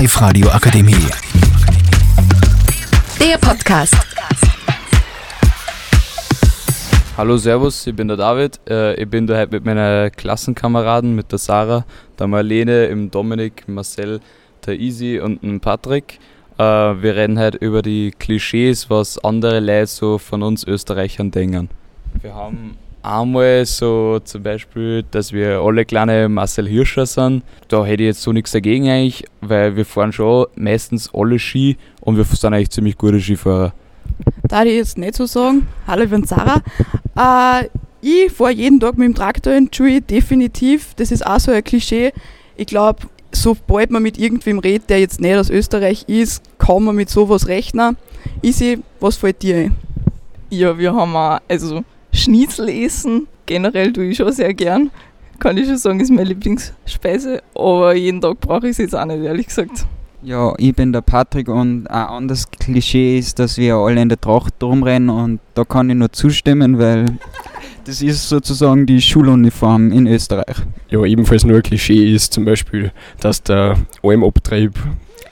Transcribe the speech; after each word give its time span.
Live-Radio 0.00 0.48
Akademie. 0.48 0.94
Der 3.20 3.36
Podcast. 3.36 3.94
Hallo, 7.18 7.36
Servus, 7.36 7.86
ich 7.86 7.94
bin 7.94 8.08
der 8.08 8.16
David. 8.16 8.58
Äh, 8.66 8.94
ich 8.94 9.10
bin 9.10 9.26
da 9.26 9.36
heute 9.36 9.52
mit 9.52 9.66
meinen 9.66 10.10
Klassenkameraden, 10.10 11.14
mit 11.14 11.30
der 11.30 11.38
Sarah, 11.38 11.84
der 12.18 12.28
Marlene, 12.28 12.88
dem 12.88 13.10
Dominik, 13.10 13.68
Marcel, 13.68 14.22
der 14.64 14.80
Easy 14.80 15.20
und 15.20 15.42
dem 15.42 15.60
Patrick. 15.60 16.18
Äh, 16.56 16.62
wir 16.62 17.16
reden 17.16 17.38
heute 17.38 17.58
über 17.58 17.82
die 17.82 18.14
Klischees, 18.18 18.88
was 18.88 19.22
andere 19.22 19.60
Leute 19.60 19.86
so 19.88 20.16
von 20.16 20.42
uns 20.42 20.64
Österreichern 20.64 21.30
denken. 21.30 21.68
Wir 22.22 22.34
haben 22.34 22.78
einmal 23.02 23.64
so 23.66 24.20
zum 24.24 24.42
Beispiel, 24.42 25.04
dass 25.10 25.32
wir 25.32 25.60
alle 25.60 25.84
kleine 25.84 26.28
Marcel 26.28 26.68
Hirscher 26.68 27.06
sind. 27.06 27.42
Da 27.68 27.84
hätte 27.84 28.02
ich 28.02 28.08
jetzt 28.08 28.22
so 28.22 28.32
nichts 28.32 28.52
dagegen 28.52 28.88
eigentlich, 28.88 29.24
weil 29.40 29.76
wir 29.76 29.84
fahren 29.84 30.12
schon 30.12 30.46
meistens 30.56 31.10
alle 31.12 31.38
Ski 31.38 31.76
und 32.00 32.16
wir 32.16 32.24
sind 32.24 32.52
eigentlich 32.52 32.70
ziemlich 32.70 32.96
gute 32.98 33.20
Skifahrer. 33.20 33.72
Da 34.48 34.64
ich 34.64 34.74
jetzt 34.74 34.98
nicht 34.98 35.14
so 35.14 35.26
sagen. 35.26 35.66
Hallo, 35.86 36.04
ich 36.04 36.10
bin 36.10 36.24
Sarah. 36.24 36.62
Äh, 37.16 37.68
ich 38.02 38.32
fahre 38.32 38.52
jeden 38.52 38.80
Tag 38.80 38.96
mit 38.96 39.06
dem 39.06 39.14
Traktor 39.14 39.52
in 39.54 39.68
Schule, 39.72 40.00
definitiv. 40.00 40.94
Das 40.94 41.10
ist 41.10 41.26
auch 41.26 41.38
so 41.38 41.52
ein 41.52 41.62
Klischee. 41.62 42.12
Ich 42.56 42.66
glaube, 42.66 43.00
sobald 43.32 43.90
man 43.90 44.02
mit 44.02 44.18
irgendwem 44.18 44.58
redet, 44.58 44.90
der 44.90 45.00
jetzt 45.00 45.20
nicht 45.20 45.36
aus 45.36 45.50
Österreich 45.50 46.04
ist, 46.08 46.42
kann 46.58 46.84
man 46.84 46.96
mit 46.96 47.10
sowas 47.10 47.46
rechnen. 47.48 47.96
Isi, 48.42 48.78
was 49.00 49.16
fällt 49.16 49.42
dir 49.42 49.56
ein? 49.56 49.76
Ja, 50.50 50.76
wir 50.76 50.94
haben 50.94 51.14
auch, 51.14 51.38
also 51.48 51.84
Schnitzel 52.12 52.68
essen, 52.68 53.26
generell 53.46 53.92
tue 53.92 54.06
ich 54.06 54.16
schon 54.16 54.32
sehr 54.32 54.54
gern. 54.54 54.90
Kann 55.38 55.56
ich 55.56 55.66
schon 55.66 55.78
sagen, 55.78 56.00
ist 56.00 56.10
meine 56.10 56.24
Lieblingsspeise, 56.24 57.42
aber 57.54 57.94
jeden 57.94 58.20
Tag 58.20 58.40
brauche 58.40 58.66
ich 58.66 58.72
es 58.72 58.78
jetzt 58.78 58.94
auch 58.94 59.06
nicht, 59.06 59.22
ehrlich 59.22 59.46
gesagt. 59.46 59.86
Ja, 60.22 60.52
ich 60.58 60.74
bin 60.74 60.92
der 60.92 61.00
Patrick 61.00 61.48
und 61.48 61.86
ein 61.86 62.06
anderes 62.06 62.50
Klischee 62.50 63.18
ist, 63.18 63.38
dass 63.38 63.56
wir 63.56 63.76
alle 63.76 64.02
in 64.02 64.10
der 64.10 64.20
Tracht 64.20 64.62
rumrennen 64.62 65.08
und 65.08 65.40
da 65.54 65.64
kann 65.64 65.88
ich 65.88 65.96
nur 65.96 66.12
zustimmen, 66.12 66.78
weil 66.78 67.06
das 67.86 68.02
ist 68.02 68.28
sozusagen 68.28 68.84
die 68.84 69.00
Schuluniform 69.00 69.92
in 69.92 70.06
Österreich. 70.06 70.56
Ja, 70.90 71.02
ebenfalls 71.04 71.44
nur 71.44 71.56
ein 71.56 71.62
Klischee 71.62 72.14
ist 72.14 72.34
zum 72.34 72.44
Beispiel, 72.44 72.92
dass 73.20 73.42
der 73.42 73.78
Almabtrieb 74.02 74.74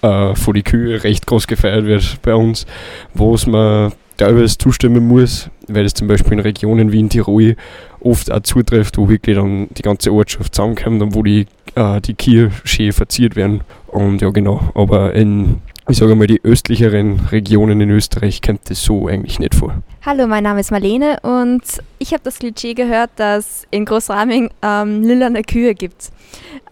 äh, 0.00 0.34
von 0.34 0.54
den 0.54 0.64
Kühen 0.64 0.98
recht 0.98 1.26
groß 1.26 1.46
gefeiert 1.46 1.84
wird 1.84 2.22
bei 2.22 2.34
uns, 2.34 2.64
wo 3.12 3.34
es 3.34 3.46
man 3.46 3.92
teilweise 4.20 4.58
zustimmen 4.58 5.08
muss, 5.08 5.48
weil 5.66 5.84
es 5.84 5.94
zum 5.94 6.06
Beispiel 6.06 6.34
in 6.34 6.40
Regionen 6.40 6.92
wie 6.92 7.00
in 7.00 7.08
Tirol 7.08 7.56
oft 8.00 8.30
auch 8.30 8.40
zutrifft, 8.40 8.98
wo 8.98 9.08
wirklich 9.08 9.36
dann 9.36 9.68
die 9.70 9.82
ganze 9.82 10.12
Ortschaft 10.12 10.54
zusammenkommt 10.54 11.00
und 11.02 11.14
wo 11.14 11.22
die, 11.22 11.46
äh, 11.74 12.00
die 12.00 12.14
Kühe 12.14 12.50
schön 12.64 12.92
verziert 12.92 13.34
werden. 13.34 13.62
Und 13.86 14.20
ja, 14.20 14.30
genau. 14.30 14.70
Aber 14.74 15.14
in, 15.14 15.56
ich 15.88 15.96
sage 15.96 16.14
mal, 16.14 16.26
die 16.26 16.42
östlicheren 16.44 17.20
Regionen 17.32 17.80
in 17.80 17.90
Österreich 17.90 18.42
kommt 18.42 18.68
das 18.68 18.82
so 18.82 19.08
eigentlich 19.08 19.38
nicht 19.38 19.54
vor. 19.54 19.82
Hallo, 20.04 20.26
mein 20.26 20.44
Name 20.44 20.60
ist 20.60 20.70
Marlene 20.70 21.18
und 21.22 21.62
ich 21.98 22.12
habe 22.12 22.22
das 22.22 22.38
Klischee 22.38 22.74
gehört, 22.74 23.10
dass 23.16 23.66
in 23.70 23.86
Großraming 23.86 24.50
ähm, 24.62 25.02
lilane 25.02 25.42
Kühe 25.42 25.74
gibt. 25.74 26.10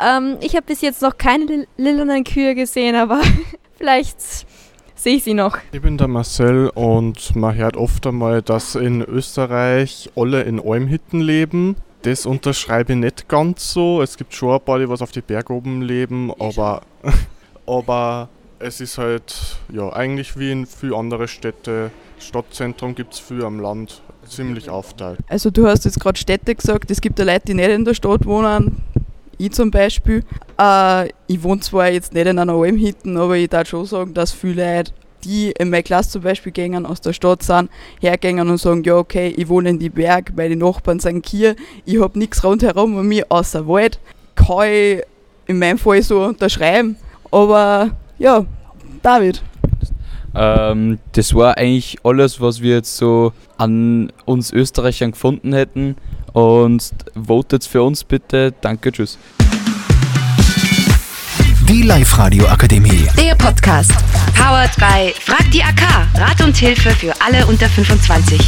Ähm, 0.01 0.37
ich 0.41 0.55
habe 0.55 0.67
bis 0.67 0.83
jetzt 0.83 1.01
noch 1.03 1.17
keine 1.17 1.45
li 1.45 1.67
lilanen 1.79 2.25
Kühe 2.25 2.55
gesehen, 2.55 2.95
aber 2.95 3.21
vielleicht 3.79 4.47
sehe 4.99 5.17
ich 5.17 5.25
sie 5.25 5.35
noch. 5.35 5.59
Ich 5.73 5.81
bin 5.81 5.97
der 5.97 6.09
Marcel 6.09 6.71
und 6.75 7.35
man 7.37 7.55
hört 7.55 7.77
oft 7.77 8.07
einmal, 8.07 8.43
dass 8.43 8.75
in 8.75 9.03
Österreich 9.03 10.11
alle 10.17 10.43
in 10.43 10.61
Almhütten 10.61 11.21
leben. 11.21 11.77
Das 12.03 12.27
unterschreibe 12.27 12.93
ich 12.93 12.99
nicht 12.99 13.29
ganz 13.29 13.73
so. 13.73 14.03
Es 14.03 14.17
gibt 14.17 14.35
schon 14.35 14.55
ein 14.55 14.61
paar, 14.61 14.79
die 14.79 14.89
was 14.89 15.03
auf 15.03 15.11
die 15.11 15.21
Berg 15.21 15.51
oben 15.51 15.83
leben, 15.83 16.33
aber, 16.39 16.83
aber 17.67 18.29
es 18.59 18.81
ist 18.81 18.99
halt 18.99 19.59
ja 19.73 19.93
eigentlich 19.93 20.39
wie 20.39 20.51
in 20.51 20.67
vielen 20.67 20.95
anderen 20.95 21.29
Städte. 21.29 21.91
Stadtzentrum 22.19 22.95
gibt 22.95 23.15
es 23.15 23.21
viel 23.21 23.45
am 23.45 23.61
Land, 23.61 24.03
ziemlich 24.27 24.69
aufteilt. 24.71 25.21
Also 25.29 25.51
du 25.51 25.67
hast 25.67 25.85
jetzt 25.85 26.01
gerade 26.01 26.19
Städte 26.19 26.55
gesagt, 26.55 26.91
es 26.91 27.01
gibt 27.01 27.19
ja 27.19 27.25
Leute, 27.25 27.47
die 27.47 27.55
nicht 27.55 27.71
in 27.71 27.85
der 27.85 27.95
Stadt 27.95 28.27
wohnen. 28.27 28.83
Ich 29.39 29.53
zum 29.53 29.71
Beispiel. 29.71 30.25
Äh, 30.61 31.09
ich 31.29 31.43
wohne 31.43 31.61
zwar 31.61 31.91
jetzt 31.91 32.13
nicht 32.13 32.27
in 32.27 32.39
einer 32.39 32.53
Almhütte, 32.53 33.09
aber 33.19 33.37
ich 33.37 33.49
darf 33.49 33.69
schon 33.69 33.87
sagen, 33.87 34.13
dass 34.13 34.33
viele 34.33 34.77
Leute, 34.77 34.93
die 35.25 35.53
in 35.53 35.71
meine 35.71 35.83
Klasse 35.83 36.11
zum 36.11 36.23
Beispiel 36.23 36.53
gehen, 36.53 36.85
aus 36.85 37.01
der 37.01 37.13
Stadt 37.13 37.43
sind, 37.43 37.71
hergehen 38.01 38.41
und 38.41 38.59
sagen, 38.59 38.83
ja 38.85 38.97
okay, 38.97 39.33
ich 39.37 39.49
wohne 39.49 39.71
in 39.71 39.79
die 39.79 39.91
Berg, 39.91 40.33
meine 40.37 40.57
Nachbarn 40.57 41.01
sind 41.01 41.27
hier, 41.27 41.57
ich 41.85 42.01
habe 42.01 42.19
nichts 42.19 42.45
rundherum 42.45 42.97
um 42.97 43.07
mich 43.07 43.31
außer 43.31 43.67
Wald. 43.67 43.99
Kann 44.35 44.69
ich 44.69 45.03
in 45.47 45.59
meinem 45.59 45.79
Fall 45.79 46.03
so 46.03 46.25
unterschreiben. 46.25 46.97
Aber 47.31 47.91
ja, 48.19 48.45
David. 49.03 49.43
Ähm, 50.35 50.99
das 51.13 51.35
war 51.35 51.57
eigentlich 51.57 51.99
alles, 52.05 52.41
was 52.41 52.61
wir 52.61 52.77
jetzt 52.77 52.97
so 52.97 53.33
an 53.57 54.13
uns 54.25 54.53
Österreichern 54.53 55.13
gefunden 55.13 55.53
hätten. 55.53 55.97
Und 56.39 56.95
votet 57.27 57.65
für 57.65 57.83
uns 57.83 58.05
bitte. 58.05 58.55
Danke, 58.61 58.93
tschüss. 58.93 59.19
Die 61.69 61.83
Live-Radio 61.83 62.47
Akademie. 62.47 63.09
Der 63.19 63.35
Podcast. 63.35 63.91
Powered 64.37 64.71
by 64.77 65.13
Frag 65.19 65.51
die 65.51 65.65
AK. 65.65 65.83
Rat 66.15 66.41
und 66.45 66.57
Hilfe 66.57 66.91
für 66.91 67.13
alle 67.21 67.45
unter 67.45 67.69
25. 67.69 68.41